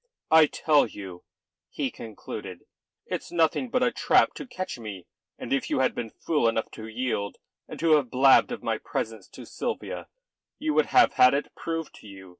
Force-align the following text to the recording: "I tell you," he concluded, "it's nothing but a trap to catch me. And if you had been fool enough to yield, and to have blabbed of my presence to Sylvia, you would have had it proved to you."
"I 0.31 0.47
tell 0.47 0.87
you," 0.87 1.25
he 1.69 1.91
concluded, 1.91 2.63
"it's 3.05 3.31
nothing 3.31 3.69
but 3.69 3.83
a 3.83 3.91
trap 3.91 4.33
to 4.33 4.47
catch 4.47 4.79
me. 4.79 5.05
And 5.37 5.53
if 5.53 5.69
you 5.69 5.77
had 5.77 5.93
been 5.93 6.09
fool 6.09 6.47
enough 6.49 6.71
to 6.71 6.87
yield, 6.87 7.35
and 7.67 7.79
to 7.81 7.91
have 7.97 8.09
blabbed 8.09 8.51
of 8.51 8.63
my 8.63 8.79
presence 8.79 9.27
to 9.27 9.45
Sylvia, 9.45 10.07
you 10.57 10.73
would 10.73 10.87
have 10.87 11.13
had 11.13 11.35
it 11.35 11.53
proved 11.53 11.93
to 11.99 12.07
you." 12.07 12.29